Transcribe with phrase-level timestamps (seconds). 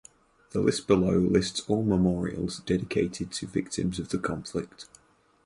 [0.49, 4.87] The list below lists all memorials dedicated to victims of the conflict.